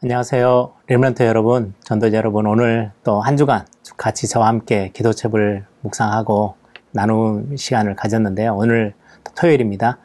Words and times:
안녕하세요. 0.00 0.74
렘런트 0.86 1.24
여러분, 1.24 1.74
전도자 1.82 2.18
여러분, 2.18 2.46
오늘 2.46 2.92
또 3.02 3.20
한 3.20 3.36
주간 3.36 3.66
같이 3.96 4.28
저와 4.28 4.46
함께 4.46 4.92
기도책을 4.94 5.66
묵상하고 5.80 6.54
나눈 6.92 7.56
시간을 7.56 7.96
가졌는데요. 7.96 8.54
오늘 8.54 8.94
토요일입니다. 9.36 9.98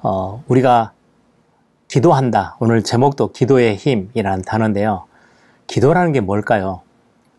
어, 0.00 0.42
우리가 0.48 0.92
기도한다. 1.88 2.56
오늘 2.60 2.82
제목도 2.82 3.32
기도의 3.32 3.76
힘이라는 3.76 4.40
단어인데요. 4.40 5.04
기도라는 5.66 6.12
게 6.12 6.20
뭘까요? 6.20 6.80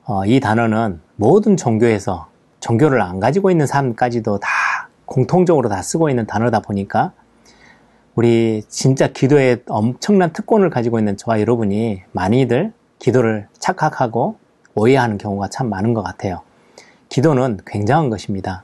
어, 0.05 0.23
이 0.27 0.39
단어는 0.39 1.01
모든 1.15 1.57
종교에서 1.57 2.27
종교를 2.59 3.01
안 3.01 3.19
가지고 3.19 3.49
있는 3.49 3.65
사람까지도 3.65 4.37
다 4.37 4.49
공통적으로 5.05 5.67
다 5.67 5.81
쓰고 5.81 6.11
있는 6.11 6.27
단어다 6.27 6.59
보니까 6.59 7.13
우리 8.15 8.63
진짜 8.67 9.07
기도에 9.07 9.63
엄청난 9.69 10.33
특권을 10.33 10.69
가지고 10.69 10.99
있는 10.99 11.15
저와 11.15 11.39
여러분이 11.39 12.03
많이들 12.11 12.73
기도를 12.99 13.47
착각하고 13.57 14.37
오해하는 14.75 15.17
경우가 15.17 15.47
참 15.49 15.69
많은 15.69 15.93
것 15.93 16.03
같아요. 16.03 16.41
기도는 17.09 17.59
굉장한 17.65 18.09
것입니다. 18.09 18.63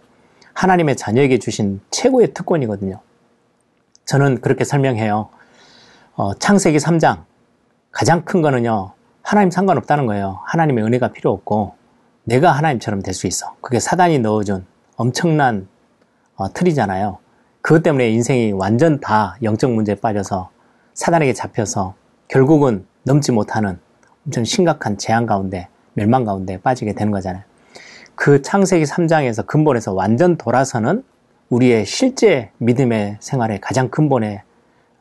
하나님의 0.54 0.96
자녀에게 0.98 1.40
주신 1.40 1.82
최고의 1.92 2.34
특권이거든요. 2.34 3.00
저는 4.06 4.42
그렇게 4.42 4.64
설명해요. 4.64 5.30
어, 6.16 6.34
창세기 6.34 6.78
3장 6.78 7.24
가장 7.92 8.26
큰 8.26 8.42
거는요. 8.42 8.92
하나님 9.22 9.52
상관없다는 9.52 10.06
거예요. 10.08 10.40
하나님의 10.46 10.84
은혜가 10.84 11.10
필요 11.12 11.32
없고 11.32 11.76
내가 12.24 12.52
하나님처럼 12.52 13.02
될 13.02 13.14
수 13.14 13.28
있어. 13.28 13.56
그게 13.62 13.80
사단이 13.80 14.20
넣어준 14.20 14.66
엄청난 14.98 15.68
어, 16.36 16.52
틀이잖아요. 16.54 17.18
그것 17.68 17.84
때문에 17.84 18.10
인생이 18.12 18.54
완전 18.54 19.02
다 19.02 19.36
영적 19.44 19.74
문제에 19.74 19.96
빠져서 19.96 20.52
사단에게 20.94 21.34
잡혀서 21.34 21.96
결국은 22.30 22.86
넘지 23.04 23.34
못하는 23.34 23.78
엄청 24.26 24.46
심각한 24.46 24.98
재앙 24.98 25.26
가운데 25.26 25.68
멸망 25.94 26.24
가운데 26.24 26.62
빠지게 26.62 26.94
되는 26.94 27.12
거잖아요. 27.12 27.44
그 28.16 28.42
창세기 28.42 28.86
3장에서 28.86 29.46
근본에서 29.46 29.92
완전 29.92 30.38
돌아서는 30.38 31.04
우리의 31.50 31.86
실제 31.86 32.52
믿음의 32.60 33.18
생활의 33.20 33.60
가장 33.60 33.90
근본의 33.90 34.44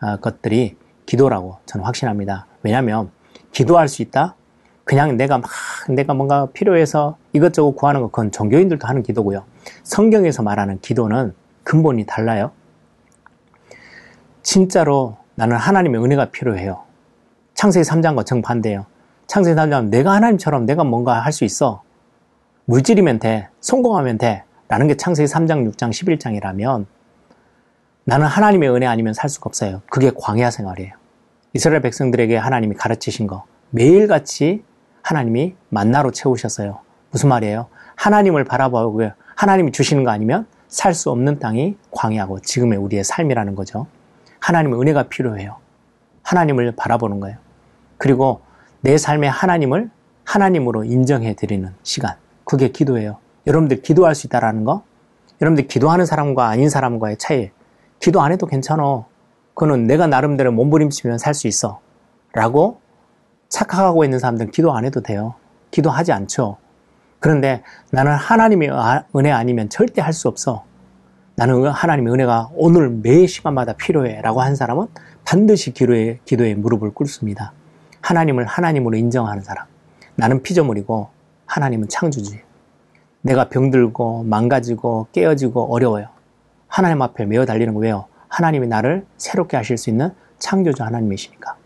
어, 0.02 0.16
것들이 0.16 0.76
기도라고 1.06 1.58
저는 1.66 1.84
확신합니다. 1.84 2.48
왜냐하면 2.64 3.12
기도할 3.52 3.86
수 3.86 4.02
있다? 4.02 4.34
그냥 4.82 5.16
내가 5.16 5.38
막 5.38 5.48
내가 5.88 6.14
뭔가 6.14 6.48
필요해서 6.52 7.16
이것저것 7.32 7.76
구하는 7.76 8.00
것 8.00 8.10
그건 8.10 8.32
종교인들도 8.32 8.88
하는 8.88 9.04
기도고요. 9.04 9.44
성경에서 9.84 10.42
말하는 10.42 10.80
기도는 10.80 11.32
근본이 11.66 12.06
달라요. 12.06 12.52
진짜로 14.42 15.16
나는 15.34 15.56
하나님의 15.56 16.02
은혜가 16.02 16.26
필요해요. 16.30 16.84
창세기 17.54 17.82
3장과 17.88 18.24
정반대예요. 18.24 18.86
창세기 19.26 19.56
3장은 19.56 19.88
내가 19.88 20.12
하나님처럼 20.12 20.64
내가 20.64 20.84
뭔가 20.84 21.20
할 21.20 21.32
수 21.32 21.44
있어. 21.44 21.82
물질이면 22.66 23.18
돼. 23.18 23.48
성공하면 23.60 24.16
돼. 24.16 24.44
라는 24.68 24.86
게 24.86 24.96
창세기 24.96 25.30
3장, 25.30 25.68
6장, 25.72 25.90
11장이라면 25.90 26.86
나는 28.04 28.26
하나님의 28.26 28.70
은혜 28.70 28.86
아니면 28.86 29.12
살 29.12 29.28
수가 29.28 29.48
없어요. 29.48 29.82
그게 29.90 30.12
광야 30.16 30.52
생활이에요. 30.52 30.92
이스라엘 31.52 31.82
백성들에게 31.82 32.36
하나님이 32.36 32.76
가르치신 32.76 33.26
거 33.26 33.44
매일같이 33.70 34.62
하나님이 35.02 35.56
만나로 35.70 36.12
채우셨어요. 36.12 36.78
무슨 37.10 37.28
말이에요? 37.28 37.66
하나님을 37.96 38.44
바라보고 38.44 39.10
하나님이 39.34 39.72
주시는 39.72 40.04
거 40.04 40.10
아니면 40.12 40.46
살 40.68 40.94
수 40.94 41.10
없는 41.10 41.38
땅이 41.38 41.76
광야고 41.90 42.40
지금의 42.40 42.78
우리의 42.78 43.04
삶이라는 43.04 43.54
거죠. 43.54 43.86
하나님의 44.40 44.80
은혜가 44.80 45.04
필요해요. 45.04 45.56
하나님을 46.22 46.74
바라보는 46.76 47.20
거예요. 47.20 47.38
그리고 47.98 48.40
내 48.80 48.98
삶의 48.98 49.30
하나님을 49.30 49.90
하나님으로 50.24 50.84
인정해 50.84 51.34
드리는 51.34 51.72
시간. 51.82 52.16
그게 52.44 52.68
기도예요. 52.68 53.18
여러분들 53.46 53.82
기도할 53.82 54.14
수 54.14 54.26
있다라는 54.26 54.64
거. 54.64 54.82
여러분들 55.40 55.68
기도하는 55.68 56.06
사람과 56.06 56.48
아닌 56.48 56.68
사람과의 56.68 57.16
차이. 57.18 57.50
기도 58.00 58.20
안 58.20 58.32
해도 58.32 58.46
괜찮아. 58.46 59.04
그거는 59.54 59.86
내가 59.86 60.06
나름대로 60.06 60.52
몸부림치면 60.52 61.18
살 61.18 61.32
수 61.34 61.46
있어. 61.48 61.80
라고 62.32 62.80
착각하고 63.48 64.04
있는 64.04 64.18
사람들은 64.18 64.50
기도 64.50 64.74
안 64.74 64.84
해도 64.84 65.00
돼요. 65.00 65.34
기도하지 65.70 66.12
않죠. 66.12 66.58
그런데 67.26 67.64
나는 67.90 68.12
하나님의 68.12 68.70
아, 68.72 69.02
은혜 69.16 69.32
아니면 69.32 69.68
절대 69.68 70.00
할 70.00 70.12
수 70.12 70.28
없어. 70.28 70.62
나는 71.34 71.66
하나님의 71.66 72.12
은혜가 72.12 72.50
오늘 72.54 72.88
매 72.88 73.26
시간마다 73.26 73.72
필요해. 73.72 74.20
라고 74.22 74.40
한 74.42 74.54
사람은 74.54 74.86
반드시 75.24 75.72
기도에, 75.72 76.20
기도에 76.24 76.54
무릎을 76.54 76.94
꿇습니다. 76.94 77.52
하나님을 78.00 78.44
하나님으로 78.46 78.96
인정하는 78.96 79.42
사람. 79.42 79.66
나는 80.14 80.40
피조물이고 80.44 81.08
하나님은 81.46 81.88
창조주예요. 81.88 82.44
내가 83.22 83.48
병들고 83.48 84.22
망가지고 84.22 85.08
깨어지고 85.10 85.74
어려워요. 85.74 86.06
하나님 86.68 87.02
앞에 87.02 87.24
메어 87.24 87.44
달리는 87.44 87.74
거 87.74 87.80
왜요? 87.80 88.06
하나님이 88.28 88.68
나를 88.68 89.04
새롭게 89.16 89.56
하실 89.56 89.78
수 89.78 89.90
있는 89.90 90.12
창조주 90.38 90.84
하나님이시니까. 90.84 91.56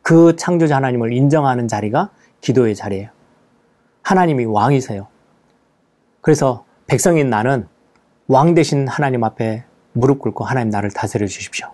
그 0.00 0.34
창조주 0.36 0.74
하나님을 0.74 1.12
인정하는 1.12 1.68
자리가 1.68 2.08
기도의 2.40 2.74
자리예요. 2.74 3.10
하나님이 4.02 4.44
왕이세요. 4.44 5.06
그래서 6.20 6.64
백성인 6.86 7.30
나는 7.30 7.66
왕 8.28 8.54
대신 8.54 8.86
하나님 8.88 9.24
앞에 9.24 9.64
무릎 9.92 10.18
꿇고 10.20 10.44
하나님 10.44 10.70
나를 10.70 10.90
다스려 10.90 11.26
주십시오. 11.26 11.68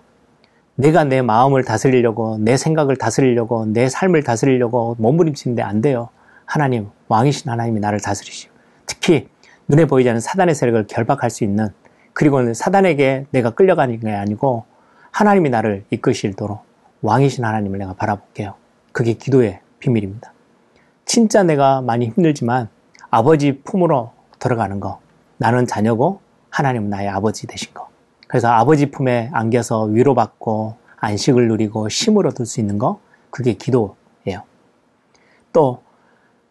내가 0.74 1.04
내 1.04 1.22
마음을 1.22 1.64
다스리려고, 1.64 2.38
내 2.38 2.56
생각을 2.56 2.96
다스리려고, 2.96 3.66
내 3.66 3.88
삶을 3.88 4.22
다스리려고 4.22 4.94
몸부림치는데 4.98 5.60
안 5.60 5.80
돼요. 5.80 6.08
하나님, 6.44 6.88
왕이신 7.08 7.50
하나님이 7.50 7.80
나를 7.80 8.00
다스리시오. 8.00 8.50
특히 8.86 9.28
눈에 9.66 9.86
보이지 9.86 10.08
않는 10.08 10.20
사단의 10.20 10.54
세력을 10.54 10.86
결박할 10.86 11.30
수 11.30 11.44
있는 11.44 11.68
그리고 12.12 12.54
사단에게 12.54 13.26
내가 13.30 13.50
끌려가는 13.50 14.00
게 14.00 14.10
아니고 14.10 14.64
하나님이 15.10 15.50
나를 15.50 15.84
이끄실도록 15.90 16.62
왕이신 17.02 17.44
하나님을 17.44 17.78
내가 17.78 17.92
바라볼게요. 17.94 18.54
그게 18.92 19.12
기도의 19.12 19.60
비밀입니다. 19.78 20.32
진짜 21.08 21.42
내가 21.42 21.80
많이 21.80 22.06
힘들지만 22.08 22.68
아버지 23.08 23.62
품으로 23.62 24.12
들어가는 24.38 24.78
거. 24.78 25.00
나는 25.38 25.66
자녀고 25.66 26.20
하나님은 26.50 26.90
나의 26.90 27.08
아버지 27.08 27.46
되신 27.46 27.72
거. 27.72 27.88
그래서 28.26 28.48
아버지 28.48 28.90
품에 28.90 29.30
안겨서 29.32 29.84
위로받고 29.84 30.76
안식을 30.98 31.48
누리고 31.48 31.88
심을 31.88 32.26
얻을 32.26 32.44
수 32.44 32.60
있는 32.60 32.76
거. 32.76 33.00
그게 33.30 33.54
기도예요. 33.54 34.42
또 35.54 35.82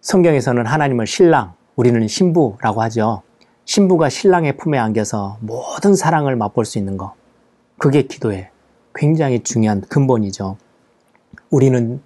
성경에서는 0.02 0.66
하나님을 0.66 1.06
신랑, 1.06 1.54
우리는 1.76 2.08
신부라고 2.08 2.82
하죠. 2.82 3.22
신부가 3.66 4.10
신랑의 4.10 4.58
품에 4.58 4.80
안겨서 4.80 5.38
모든 5.42 5.94
사랑을 5.94 6.36
맛볼 6.36 6.66
수 6.66 6.80
있는 6.80 6.98
거. 6.98 7.14
그게 7.78 8.02
기도에 8.02 8.50
굉장히 8.96 9.44
중요한 9.44 9.82
근본이죠. 9.82 10.58
우리는 11.52 12.02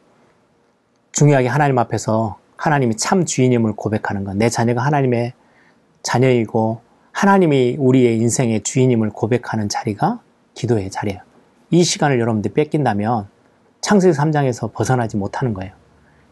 중요하게 1.22 1.50
하나님 1.50 1.78
앞에서 1.78 2.40
하나님이 2.58 2.96
참 2.98 3.26
주인임을 3.26 3.74
고백하는 3.74 4.24
것. 4.24 4.36
내 4.36 4.50
자녀가 4.50 4.82
하나님의 4.82 5.34
자녀이고 6.02 6.82
하나님이 7.12 7.76
우리의 7.78 8.18
인생의 8.18 8.64
주인임을 8.64 9.12
고백하는 9.12 9.70
자리가 9.70 10.20
기도의 10.56 10.90
자리예요. 10.90 11.20
이 11.70 11.84
시간을 11.84 12.20
여러분들 12.20 12.54
뺏긴다면 12.54 13.28
창세기 13.82 14.18
3장에서 14.18 14.74
벗어나지 14.74 15.16
못하는 15.16 15.54
거예요. 15.54 15.74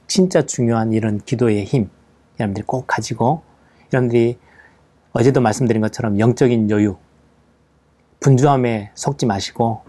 진짜 0.08 0.42
중요한 0.48 0.92
이런 0.92 1.20
기도의 1.20 1.66
힘 1.66 1.92
여러분들이 2.40 2.66
꼭 2.66 2.86
가지고 2.88 3.44
여러분들이 3.94 4.40
어제도 5.12 5.40
말씀드린 5.40 5.84
것처럼 5.84 6.18
영적인 6.18 6.72
여유 6.72 6.98
분주함에 8.22 8.90
속지 8.96 9.28
마시고 9.28 9.84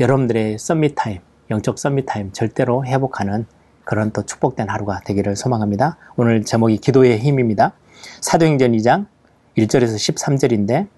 여러분들의 0.00 0.58
summit 0.58 0.94
time 0.94 1.20
영적 1.50 1.78
summit 1.78 2.06
time 2.06 2.32
절대로 2.32 2.86
회복하는 2.86 3.44
그런 3.88 4.10
또 4.10 4.22
축복된 4.22 4.68
하루가 4.68 5.00
되기를 5.06 5.34
소망합니다. 5.34 5.96
오늘 6.16 6.44
제목이 6.44 6.76
기도의 6.76 7.20
힘입니다. 7.20 7.72
사도행전 8.20 8.72
2장 8.72 9.06
1절에서 9.56 9.94
13절인데 9.96 10.88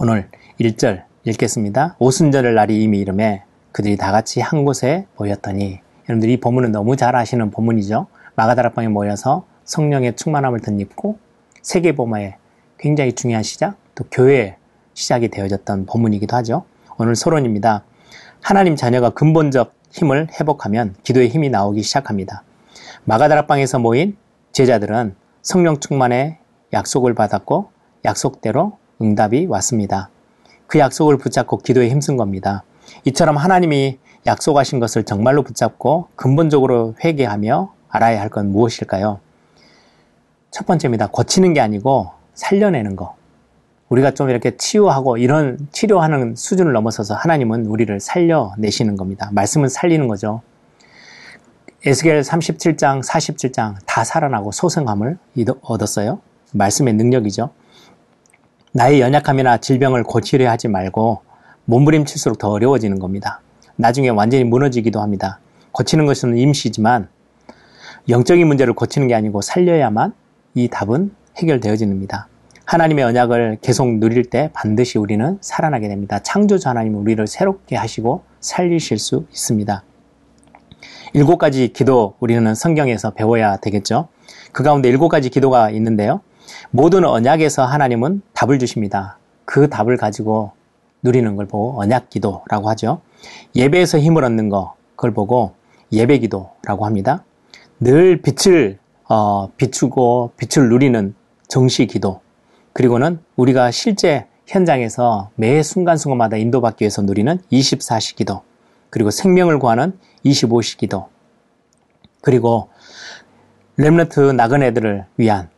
오늘 0.00 0.28
1절 0.58 1.04
읽겠습니다. 1.22 1.94
오순절을 2.00 2.56
날이 2.56 2.82
이미 2.82 2.98
이름에 2.98 3.44
그들이 3.70 3.96
다 3.96 4.10
같이 4.10 4.40
한 4.40 4.64
곳에 4.64 5.06
모였더니 5.16 5.78
여러분들 6.08 6.30
이 6.30 6.40
본문은 6.40 6.72
너무 6.72 6.96
잘 6.96 7.14
아시는 7.14 7.52
본문이죠. 7.52 8.08
마가다락방에 8.34 8.88
모여서 8.88 9.46
성령의 9.62 10.16
충만함을 10.16 10.62
덧입고 10.62 11.20
세계보마의 11.62 12.34
굉장히 12.76 13.12
중요한 13.12 13.44
시작, 13.44 13.76
또 13.94 14.02
교회의 14.10 14.56
시작이 14.94 15.28
되어졌던 15.28 15.86
본문이기도 15.86 16.34
하죠. 16.38 16.64
오늘 16.98 17.14
소론입니다. 17.14 17.84
하나님 18.40 18.74
자녀가 18.74 19.10
근본적 19.10 19.83
힘을 19.94 20.26
회복하면 20.40 20.96
기도의 21.04 21.28
힘이 21.28 21.50
나오기 21.50 21.82
시작합니다. 21.82 22.42
마가다락방에서 23.04 23.78
모인 23.78 24.16
제자들은 24.50 25.14
성령 25.40 25.78
충만의 25.78 26.38
약속을 26.72 27.14
받았고 27.14 27.70
약속대로 28.04 28.78
응답이 29.00 29.46
왔습니다. 29.46 30.10
그 30.66 30.80
약속을 30.80 31.18
붙잡고 31.18 31.58
기도에 31.58 31.88
힘쓴 31.90 32.16
겁니다. 32.16 32.64
이처럼 33.04 33.36
하나님이 33.36 33.98
약속하신 34.26 34.80
것을 34.80 35.04
정말로 35.04 35.42
붙잡고 35.44 36.08
근본적으로 36.16 36.94
회개하며 37.04 37.72
알아야 37.88 38.20
할 38.20 38.30
건 38.30 38.50
무엇일까요? 38.50 39.20
첫 40.50 40.66
번째입니다. 40.66 41.06
고치는 41.08 41.52
게 41.54 41.60
아니고 41.60 42.10
살려내는 42.34 42.96
거. 42.96 43.14
우리가 43.88 44.12
좀 44.12 44.30
이렇게 44.30 44.56
치유하고 44.56 45.18
이런 45.18 45.58
치료하는 45.72 46.34
수준을 46.36 46.72
넘어서서 46.72 47.14
하나님은 47.14 47.66
우리를 47.66 48.00
살려내시는 48.00 48.96
겁니다. 48.96 49.30
말씀은 49.32 49.68
살리는 49.68 50.08
거죠. 50.08 50.42
에스겔 51.86 52.22
37장, 52.22 53.04
47장 53.04 53.76
다 53.86 54.04
살아나고 54.04 54.52
소생함을 54.52 55.18
얻었어요. 55.60 56.20
말씀의 56.52 56.94
능력이죠. 56.94 57.50
나의 58.72 59.00
연약함이나 59.00 59.58
질병을 59.58 60.02
고치려 60.02 60.50
하지 60.50 60.68
말고 60.68 61.20
몸부림칠수록 61.66 62.38
더 62.38 62.50
어려워지는 62.50 62.98
겁니다. 62.98 63.40
나중에 63.76 64.08
완전히 64.08 64.44
무너지기도 64.44 65.00
합니다. 65.00 65.40
고치는 65.72 66.06
것은 66.06 66.36
임시지만 66.36 67.08
영적인 68.08 68.46
문제를 68.46 68.72
고치는 68.74 69.08
게 69.08 69.14
아니고 69.14 69.42
살려야만 69.42 70.14
이 70.54 70.68
답은 70.68 71.14
해결되어집니다. 71.36 72.28
하나님의 72.64 73.04
언약을 73.04 73.58
계속 73.60 73.98
누릴 73.98 74.24
때 74.24 74.50
반드시 74.54 74.98
우리는 74.98 75.38
살아나게 75.40 75.88
됩니다. 75.88 76.18
창조주 76.20 76.68
하나님은 76.68 77.00
우리를 77.00 77.26
새롭게 77.26 77.76
하시고 77.76 78.22
살리실 78.40 78.98
수 78.98 79.26
있습니다. 79.30 79.84
일곱 81.12 81.38
가지 81.38 81.72
기도 81.72 82.14
우리는 82.20 82.54
성경에서 82.54 83.10
배워야 83.10 83.56
되겠죠. 83.58 84.08
그 84.52 84.62
가운데 84.62 84.88
일곱 84.88 85.08
가지 85.08 85.28
기도가 85.30 85.70
있는데요. 85.70 86.20
모든 86.70 87.04
언약에서 87.04 87.64
하나님은 87.64 88.22
답을 88.32 88.58
주십니다. 88.58 89.18
그 89.44 89.68
답을 89.68 89.96
가지고 89.96 90.52
누리는 91.02 91.36
걸 91.36 91.46
보고 91.46 91.80
언약 91.80 92.08
기도라고 92.08 92.68
하죠. 92.70 93.00
예배에서 93.54 93.98
힘을 93.98 94.24
얻는 94.24 94.48
거, 94.48 94.74
그걸 94.96 95.12
보고 95.12 95.52
예배 95.92 96.18
기도라고 96.18 96.86
합니다. 96.86 97.24
늘 97.78 98.22
빛을 98.22 98.78
어, 99.08 99.50
비추고 99.56 100.32
빛을 100.36 100.68
누리는 100.70 101.14
정시 101.46 101.86
기도. 101.86 102.23
그리고는 102.74 103.20
우리가 103.36 103.70
실제 103.70 104.26
현장에서 104.46 105.30
매 105.36 105.62
순간순간마다 105.62 106.36
인도받기 106.36 106.82
위해서 106.82 107.02
누리는 107.02 107.38
24시 107.50 108.16
기도. 108.16 108.42
그리고 108.90 109.10
생명을 109.10 109.60
구하는 109.60 109.96
25시 110.24 110.76
기도. 110.76 111.08
그리고 112.20 112.68
렘너트 113.76 114.20
나그네들을 114.20 115.06
위한 115.16 115.48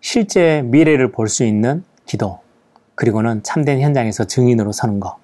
실제 0.00 0.62
미래를 0.62 1.12
볼 1.12 1.28
수 1.28 1.44
있는 1.44 1.84
기도. 2.06 2.40
그리고는 2.96 3.44
참된 3.44 3.80
현장에서 3.80 4.24
증인으로 4.24 4.72
서는 4.72 4.98
것. 4.98 5.16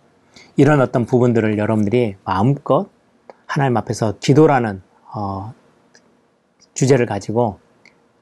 이런 0.56 0.81
어떤 0.81 1.05
부분들을 1.05 1.58
여러분들이 1.58 2.17
마음껏 2.25 2.88
하나님 3.47 3.76
앞에서 3.76 4.14
기도라는 4.20 4.82
어, 5.12 5.52
주제를 6.75 7.06
가지고 7.06 7.58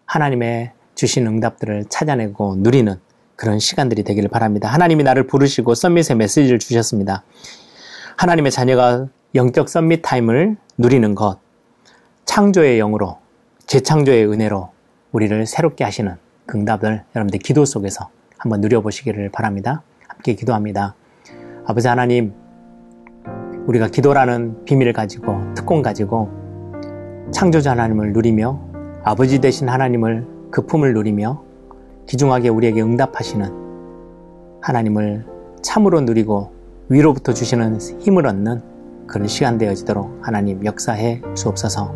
하나님의 0.06 0.72
주신 0.94 1.26
응답들을 1.26 1.86
찾아내고 1.90 2.56
누리는 2.56 2.98
그런 3.38 3.61
시간들이 3.61 4.02
되기를 4.02 4.29
바랍니다. 4.29 4.69
하나님이 4.69 5.05
나를 5.05 5.29
부르시고 5.29 5.76
썸밋의 5.76 6.17
메시지를 6.17 6.58
주셨습니다. 6.58 7.23
하나님의 8.17 8.50
자녀가 8.50 9.06
영적 9.37 9.69
썸밋 9.69 10.00
타임을 10.02 10.56
누리는 10.76 11.14
것, 11.14 11.38
창조의 12.25 12.79
영으로, 12.79 13.19
재창조의 13.67 14.29
은혜로 14.29 14.70
우리를 15.12 15.46
새롭게 15.46 15.85
하시는 15.85 16.17
그 16.46 16.58
응답을 16.58 17.05
여러분들 17.14 17.38
기도 17.38 17.64
속에서 17.64 18.11
한번 18.38 18.61
누려보시기를 18.61 19.29
바랍니다. 19.31 19.82
함께 20.08 20.35
기도합니다. 20.35 20.96
아버지 21.64 21.87
하나님, 21.87 22.35
우리가 23.69 23.87
기도라는 23.87 24.64
비밀을 24.64 24.93
가지고, 24.93 25.55
특권 25.55 25.82
가지고, 25.82 26.29
창조자 27.32 27.70
하나님을 27.70 28.12
누리며 28.14 28.61
아버지 29.05 29.38
되신 29.40 29.69
하나님을 29.69 30.26
그 30.50 30.67
품을 30.67 30.93
누리며 30.94 31.47
기중하게 32.08 32.49
우리에게 32.49 32.82
응답하시는 32.82 34.60
하나님을 34.62 35.25
참으로 35.62 36.00
누리고 36.00 36.50
위로부터 36.88 37.32
주시는 37.32 37.78
힘을 38.00 38.26
얻는 38.26 38.62
그런 39.06 39.28
시간 39.28 39.58
되어지도록 39.58 40.19
하나님 40.22 40.64
역사해 40.64 41.22
주옵소서. 41.34 41.94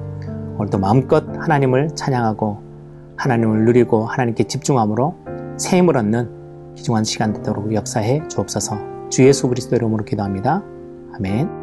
오늘도 0.58 0.78
마음껏 0.78 1.24
하나님을 1.38 1.94
찬양하고 1.94 2.58
하나님을 3.16 3.64
누리고 3.64 4.04
하나님께 4.04 4.44
집중함으로 4.44 5.14
새 5.56 5.78
힘을 5.78 5.96
얻는 5.96 6.74
귀중한 6.76 7.04
시간 7.04 7.32
되도록 7.32 7.74
역사해 7.74 8.28
주옵소서. 8.28 9.08
주 9.10 9.26
예수 9.26 9.48
그리스도 9.48 9.76
이름으로 9.76 10.04
기도합니다. 10.04 10.62
아멘. 11.14 11.61